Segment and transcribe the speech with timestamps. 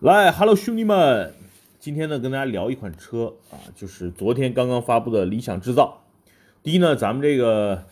[0.00, 1.32] 来，Hello，兄弟们，
[1.80, 6.04] 今天呢跟大家聊一款车啊，就是昨天刚刚发布的理想制造。
[6.62, 7.82] 第一呢，咱们这个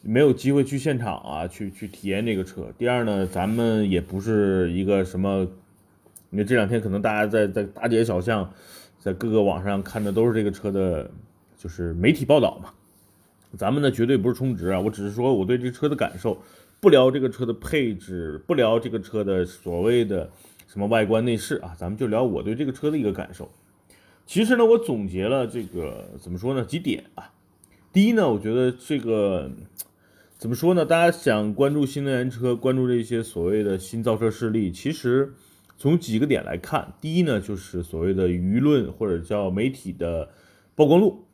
[0.00, 2.68] 没有机会去现场啊，去去体验这个车。
[2.78, 5.46] 第二呢，咱们也不是一个什么，
[6.30, 8.50] 因为这两天可能大家在在大街小巷，
[8.98, 11.10] 在各个网上看的都是这个车的，
[11.58, 12.70] 就是媒体报道嘛。
[13.58, 16.40] 咱们呢绝对不是充值啊，我只是说我对这车的感受，
[16.80, 20.30] 不聊这个车的配置，不聊这个车的所谓的。
[20.72, 21.74] 什么外观内饰啊？
[21.76, 23.50] 咱们就聊我对这个车的一个感受。
[24.24, 26.64] 其实呢，我总结了这个怎么说呢？
[26.64, 27.32] 几点啊。
[27.92, 29.50] 第一呢，我觉得这个
[30.38, 30.86] 怎么说呢？
[30.86, 35.32] 大家想关注新能源车，关注这些所谓的新造车势力，其实
[35.76, 36.92] 从几个点来看。
[37.00, 40.28] 第一呢，就是所谓的舆论或者叫媒体的
[40.76, 41.24] 曝光度。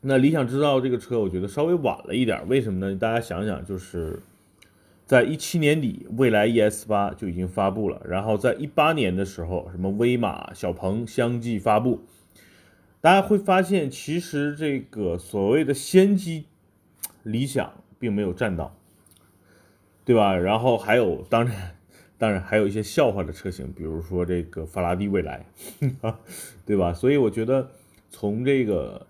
[0.00, 2.48] 那理想制造这个车，我觉得稍微晚了一点。
[2.48, 2.96] 为什么呢？
[2.98, 4.22] 大家想想，就是。
[5.06, 8.00] 在一七年底，蔚来 ES 八就已经发布了。
[8.08, 12.02] 然后在一八年的时候，什么威马、小鹏相继发布。
[13.02, 16.46] 大家会发现，其实这个所谓的先机，
[17.22, 18.74] 理想并没有占到，
[20.06, 20.34] 对吧？
[20.34, 21.76] 然后还有，当然，
[22.16, 25.44] 当然还有一些笑话的车型，比如说这个法拉第未来，
[26.64, 26.94] 对吧？
[26.94, 27.68] 所以我觉得，
[28.08, 29.06] 从这个，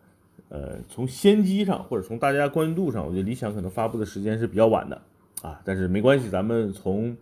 [0.49, 5.01] 呃，从先机上，或者从大家关注度上，我觉得理想可能发布的时间是比较晚的。
[5.45, 7.15] 啊，但是没关系，咱们从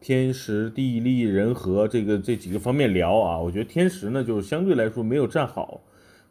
[0.00, 3.38] 天时地利人和这个这几个方面聊啊。
[3.38, 5.80] 我觉得天时呢，就是相对来说没有站好，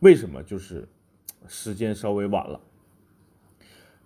[0.01, 0.43] 为什么？
[0.43, 0.85] 就是
[1.47, 2.59] 时间稍微晚了。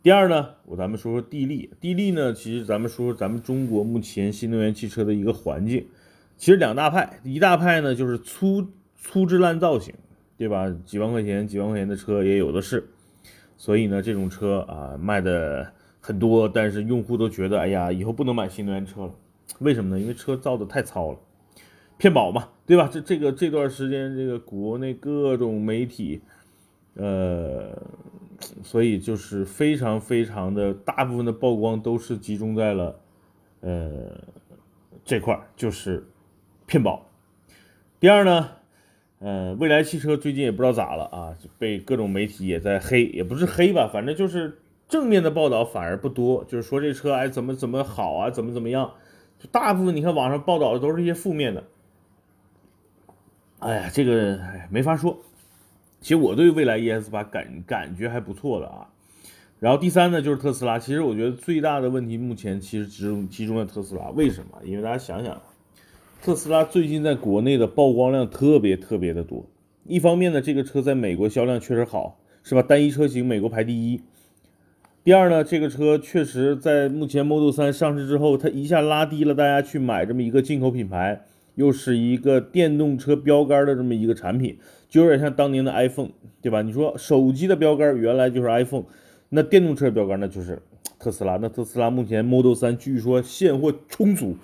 [0.03, 5.87] 第二呢，我咱们说说地利，地利呢，其实咱们说说咱们中国目前新能源汽车的一个环境，
[6.37, 9.91] 其实两大派，一大派呢就是粗粗制滥造型，
[10.37, 10.69] 对吧？
[10.85, 12.87] 几万块钱几万块钱的车也有的是，
[13.57, 15.73] 所以呢，这种车啊卖的。
[16.01, 19.13] 很多，但是用户都觉得，哎呀，以后不能买新能源车了，
[19.59, 19.99] 为什么呢？
[19.99, 21.19] 因为车造的太糙了，
[21.97, 22.89] 骗保嘛，对吧？
[22.91, 26.21] 这这个这段时间，这个国内各种媒体，
[26.95, 27.77] 呃，
[28.63, 32.99] 所以就是非常非常的大部分的曝光都是集中在了，
[33.59, 34.23] 呃，
[35.03, 36.07] 这块儿就是
[36.65, 37.05] 骗保。
[37.99, 38.49] 第二呢，
[39.19, 44.59] 呃，未来汽车最近也不知道咋了啊，被各种媒体也在黑，也不是黑吧，反正就是。
[44.89, 48.91] 正面的报道反而不多，就是说这车哎怎么怎么好啊，怎么怎么样，
[49.37, 51.63] 就大部分你看网上报道的都是一些负面的。
[53.59, 55.19] 哎呀，这个哎没法说。
[56.01, 58.89] 其实我对未来 ES 八感感觉还不错的啊。
[59.59, 64.59] 然后第三呢就是特斯拉，其实我觉得最大的问题目前其实集中集中在特斯拉，为什么？
[64.63, 65.41] 因为大家想想，
[66.21, 69.45] 特斯拉最近在国内的曝光量特别特别的多。
[69.83, 72.61] 一方面呢，这个车在美国销量确实好，是吧？
[72.63, 74.01] 单一车型美国排第一。
[75.01, 84.57] 第二呢，这个车确实在目前 Model 3上市之后，它一下拉低了大家去买这么一个进口品牌，又是一个电动车标杆的这么一个产品，
[84.89, 86.09] 就有点像当年的 iPhone，
[86.41, 86.61] 对吧？
[86.61, 88.83] 你说手机的标杆原来就是 iPhone，
[89.29, 90.61] 那电动车标杆那就是
[90.99, 91.37] 特斯拉。
[91.37, 94.35] 那特斯拉目前 Model 3据说现货充足，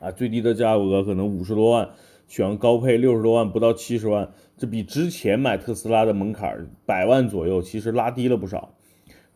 [0.00, 1.90] 啊，最低的价格可能五十多万，
[2.26, 8.72] 选高配六十多万不到七十万，这比之前买特斯拉的门槛百万左右，其实拉低了不少。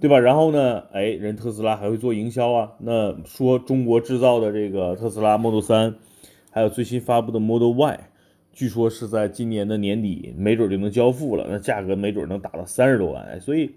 [0.01, 0.19] 对吧？
[0.19, 0.81] 然后呢？
[0.93, 2.73] 哎，人特斯拉还会做营销啊。
[2.79, 5.95] 那说中国制造的这个特斯拉 Model 3，
[6.51, 8.01] 还有最新发布的 Model Y，
[8.53, 11.47] 据说是在今年的年底，没准就能交付了。
[11.49, 13.41] 那价格没准能达到三十多万。
[13.41, 13.71] 所以，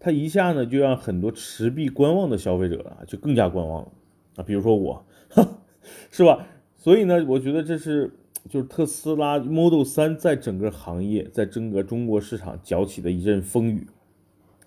[0.00, 3.88] 它一下呢就让很多持币观望的消费者啊，就更加观望了
[4.36, 4.42] 啊。
[4.42, 5.04] 比如说我，
[6.10, 6.46] 是吧？
[6.78, 8.10] 所以呢，我觉得这是
[8.48, 13.86] 就是特斯拉 Model 3在整个行业，在整个中国市场搅起的一阵风雨。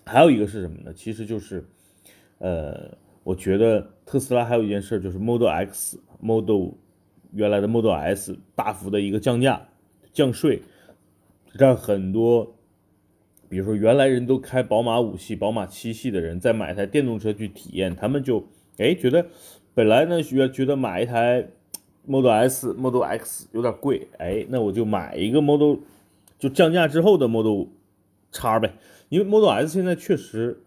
[0.04, 0.92] 还有一个是什么呢？
[0.92, 1.64] 其实就是，
[2.38, 6.70] 呃，我觉得特斯拉还有一件事就是 Model X、Model
[7.32, 9.68] 原来的 Model S 大幅的一个降价、
[10.12, 10.60] 降税，
[11.52, 12.56] 让很多，
[13.48, 18.44] 比如说原来人都开宝马五系、宝马七系的人，再买台电动车去体验，他们就
[18.78, 19.26] 哎觉得
[19.72, 21.48] 本来呢觉觉得买一台
[22.04, 25.76] Model S、Model X 有点贵，哎，那我就买一个 Model
[26.38, 27.68] 就降价之后的 Model
[28.32, 28.74] 叉呗。
[29.12, 30.62] 因为 Model S 现在确实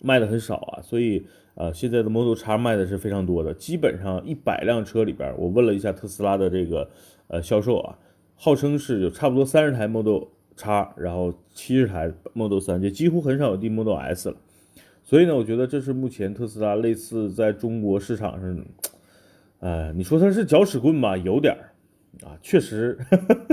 [0.00, 1.24] 卖的很少啊，所以
[1.54, 6.90] 呃，现在的 Model X 卖的是非常多的，基本上一百辆车里边，我问了一下特斯拉的这个
[7.28, 7.96] 呃销售啊，
[8.34, 10.24] 号称是有差不多三十台 Model
[10.56, 14.36] X，然后七十台 Model 3，就几乎很少有 D Model S 了。
[15.04, 18.58] 所以呢，我觉得这是目前特斯拉类似在中国市场上，
[19.60, 21.70] 呃，你说它是搅屎棍吧，有点儿
[22.26, 22.98] 啊，确实，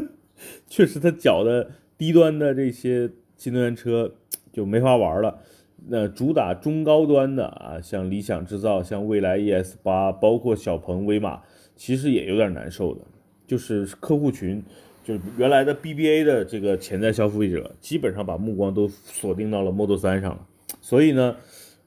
[0.68, 3.12] 确实它搅的低端的这些。
[3.40, 4.12] 新能源车
[4.54, 5.40] 就没法玩了。
[5.88, 11.42] 那主打中高端的啊，像理想制造、像蔚来 ES 八，包括小鹏、威马，
[11.76, 13.02] 其实也有点难受的
[13.48, 14.62] 就是客户群，
[15.06, 20.46] 就是原来的 BBA 的这个潜在消费者，基本上把目光都锁定到了 Model 3上了。
[20.82, 21.38] 所以呢，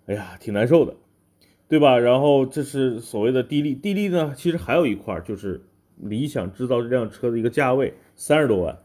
[0.06, 0.94] 哎呀，挺难受的，
[1.68, 1.98] 对吧？
[1.98, 5.60] 然后这是所谓的地利，地利呢，其实还有一块就是
[5.98, 8.78] 理想制造这辆车的一个价位，三十多万。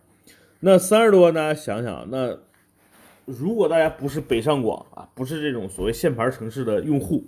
[0.60, 2.38] 那三十多万，大家想想，那
[3.27, 7.25] 如果大家不是北上广啊，不是这种所谓限牌城市的用户，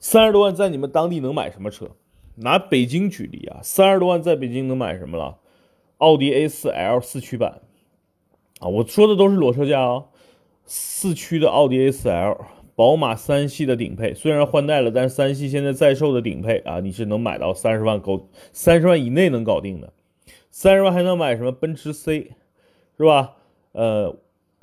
[0.00, 1.92] 三十多万在你们当地能买什么车？
[2.34, 5.38] 拿北京举例啊，三十多万在北京能买什么了？
[5.98, 7.62] 奥迪 A4L 四驱版
[8.58, 10.06] 啊，我说的都是裸车价啊，
[10.64, 12.38] 四驱的奥迪 A4L，
[12.74, 19.92] 宝马三系的顶配，虽然换代了，但是三系现在在售的顶配啊，你是能买到三十万够，三十万以内能搞定的。
[20.50, 21.52] 三十万还能买什么？
[21.52, 22.32] 奔驰 C，
[22.98, 23.36] 是吧？
[23.72, 24.16] 呃，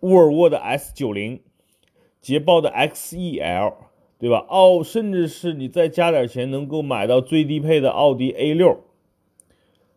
[0.03, 1.39] 沃尔沃的 S 九零，
[2.19, 3.73] 捷豹的 XEL，
[4.19, 4.45] 对吧？
[4.49, 8.81] 奥，甚至是你再加点钱，能够买到最低配的奥迪 A 六。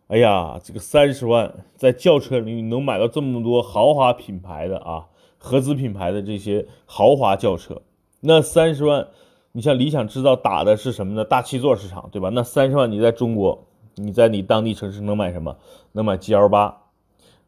[0.07, 5.07] 哎呀，这个三十万在轿车里能买到这么多豪华品牌的啊，
[5.37, 7.81] 合资品牌的这些豪华轿车。
[8.21, 9.09] 那三十万，
[9.51, 11.25] 你像理想制造打的是什么呢？
[11.25, 12.29] 大七座市场，对吧？
[12.29, 13.65] 那三十万你在中国。
[13.99, 15.57] 你在你当地城市能买什么？
[15.93, 16.83] 能买 G L 八，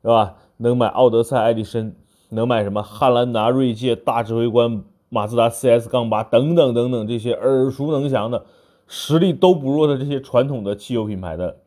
[0.01, 0.35] 是吧？
[0.57, 1.94] 能买奥德赛、爱迪生，
[2.29, 2.81] 能买什么？
[2.81, 8.45] 汉兰达、锐界、大指挥官、马自达 C S 杠八等等等等这些耳熟能详的、
[8.87, 11.57] 实力都不弱的这些传统的汽油品牌的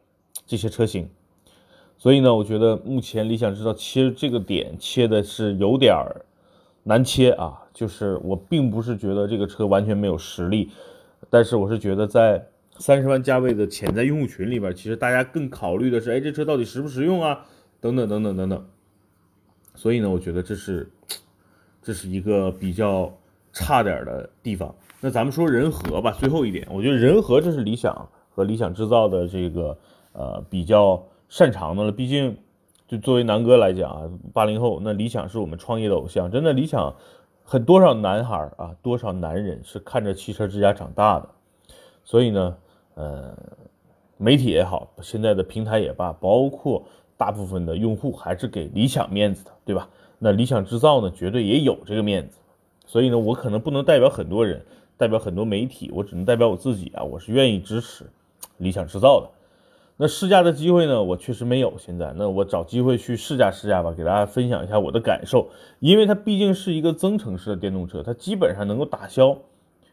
[0.46, 1.08] 这些车型。
[1.98, 6.24] 所以呢，我觉得目前理想制造切这个点切的是有点儿
[6.84, 7.62] 难切啊。
[7.72, 10.70] 就是我并不是觉得这个车完全没有实力，
[11.30, 12.46] 但是我是觉得在。
[12.78, 17.44] 三十万价位的潜在用户群里边，其实大家更考虑的是，哎，这车到底实不实用啊？
[17.80, 18.66] 等等等等等等。
[19.74, 20.90] 所以呢，我觉得这是
[21.82, 23.12] 这是一个比较
[23.52, 24.74] 差点的地方。
[25.00, 29.76] 那咱们说仁和吧，最后一点，我觉得仁和这是理想和理想制造的这个
[30.12, 31.90] 呃比较擅长的了。
[31.90, 32.36] 毕竟，
[32.86, 36.30] 就作为南哥来讲啊，八零后，那理想是我们创业的偶像。
[36.30, 36.94] 真的，理想
[37.42, 41.28] 很多少男孩啊，多少男人是看着汽车之家长大的。
[42.04, 42.56] 所以呢，
[42.94, 43.36] 呃，
[44.18, 46.84] 媒体也好，现在的平台也罢，包括
[47.16, 49.88] 大部分的用户还是给理想面子的，对吧？
[50.18, 52.38] 那理想制造呢，绝对也有这个面子。
[52.86, 54.62] 所以呢，我可能不能代表很多人，
[54.96, 58.04] 代表很多媒体，我只能代表我自己啊，我是愿意支持
[58.58, 59.28] 理想制造的。
[59.96, 61.74] 那试驾的机会呢，我确实没有。
[61.78, 65.48] 现在，那我找机会去试驾试驾吧，给大家分享一下我的感受。
[65.80, 69.36] 因为它毕竟是一个增程式的电动车，它基本上能够打消。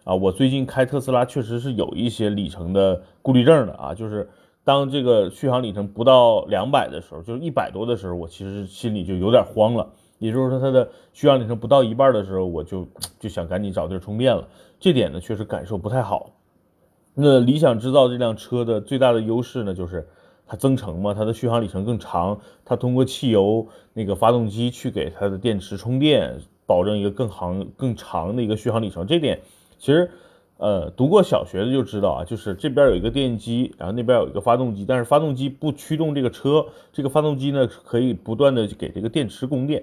[0.05, 4.27] 啊，我最近开特斯拉确实是有一些里程的顾虑症的啊，就是
[4.63, 9.91] 当这个续航里程不到两百的时候，就是一百多的时候，我其实心里就有点慌了。
[10.19, 12.87] 也就是说，它的续航里程不到一半的时候，我就
[13.19, 14.47] 就想赶紧找地儿充电了。
[14.79, 16.31] 这点呢，确实感受不太好。
[17.13, 20.07] 那理想制造这辆车的最大的优势呢，就是
[20.45, 29.07] 它增程嘛，它的续航里程更长，它通过汽油那个发动机去给它的电池充电，保证一个更航更长的一个续航里程。
[29.07, 29.39] 这点。
[29.77, 30.11] 其实，
[30.59, 39.81] 呃，读过小学的就知道啊，就是这边有一个电机，然后那边有一个发动机，但是发动机不驱动这个车，这个发动机呢可以不断的给这个电池供电，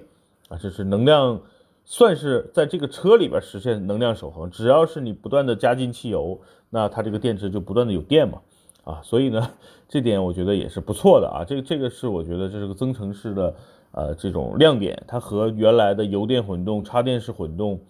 [0.50, 1.40] 啊，这是能量，
[1.87, 4.50] 算是在这个车里边实现能量守恒。
[4.50, 6.38] 只要是你不断的加进汽油，
[6.69, 8.43] 那它这个电池就不断的有电嘛，
[8.84, 9.50] 啊，所以呢，
[9.88, 11.43] 这点我觉得也是不错的啊。
[11.43, 13.54] 这这个是我觉得这是个增程式的，
[13.92, 17.80] 呃，这种亮点，它和原来的油电混动、插电式混动。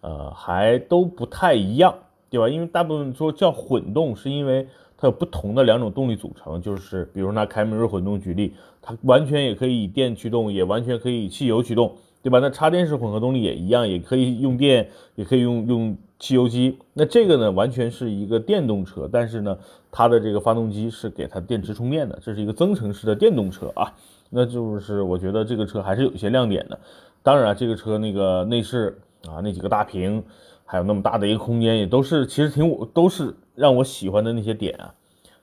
[0.00, 1.94] 呃，还都不太一样，
[2.34, 2.48] 对吧？
[2.48, 4.66] 因为大部分说叫混动，是因为
[4.98, 12.40] 它有不同的两种动力组成，就是比如拿凯美瑞混动举例，它完全也可以以电驱动，也完全可以以汽油驱动，对吧？
[12.40, 16.76] 那插电式混合动力也一样，也可以用电，也可以用用汽油机。
[16.94, 19.56] 那这个呢，完全是一个电动车，但是呢，
[19.92, 23.92] 它的这个发动机是给它电池充电的，这是一个增程式的电动车啊。
[24.30, 26.80] 那就是我觉得这个车还是有一些亮点的。
[27.22, 28.98] 当然，这个车那个内饰。
[29.26, 30.22] 啊，那几个大屏，
[30.64, 34.94] 还有那么大的一个空间，也都是其实挺都是让我喜欢的那些点啊。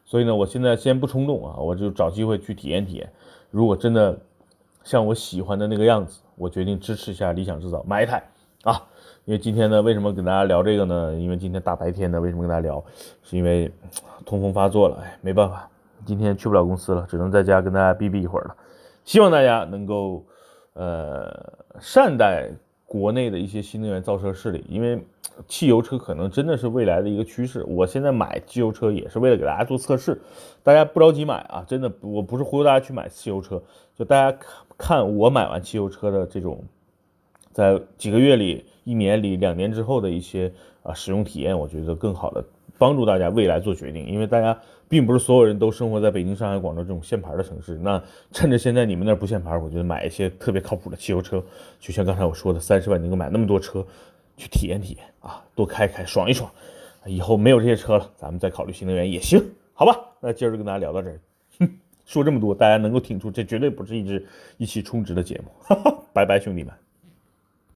[0.03, 3.09] 所以呢，我现在先不冲动啊，我就找机会去体验体验。
[3.49, 4.19] 如果真的
[4.83, 8.21] 像我喜欢的那个样子，我决定支持一下理想制造，买一台
[8.63, 8.81] 啊。
[9.25, 11.13] 因为今天呢，为什么跟大家聊这个呢？
[11.13, 12.83] 因为今天大白天的，为什么跟大家聊？
[13.23, 13.71] 是因为
[14.25, 15.69] 通风发作了，哎，没办法，
[16.05, 18.55] 今天去不了公司了，只能在家跟大家逼逼一会儿了。
[19.05, 20.25] 希望大家能够
[20.73, 21.31] 呃
[21.79, 22.49] 善待。
[22.91, 25.01] 国内的一些新能源造车势力，因为
[25.47, 27.63] 汽油车可能真的是未来的一个趋势。
[27.65, 30.21] 我现在买汽油车也是为了给大家做测试，
[30.61, 33.63] 大家不着急买啊，真的，我不是忽悠大家去买汽油车，
[33.95, 34.37] 就大家
[34.77, 36.61] 看我买完汽油车的这种，
[37.53, 40.51] 在几个月里、一年里、两年之后的一些
[40.83, 42.43] 啊使用体验，我觉得更好的
[42.81, 44.59] 帮助大家未来做决定，因为大家
[44.89, 47.77] 并不是所有人都生活在北京、上海、广州这种限牌的城市。
[47.77, 51.43] 那趁着现在你们那儿不限牌，我觉得买一些特别靠谱的汽油车，
[51.79, 53.85] 就像刚才我说的，三十万能够买那么多车，
[54.35, 56.49] 去体验体验啊，多开开，爽一爽。
[57.05, 59.39] 以后没有这些车了，咱们再考虑新能源也行，
[59.75, 59.95] 好吧？
[60.19, 61.19] 那今儿就跟大家聊到这儿，
[62.07, 64.25] 说这么多，大家能够听出，这绝对不是一支
[64.57, 65.51] 一期充值的节目。
[65.61, 66.73] 哈哈拜拜，兄弟们。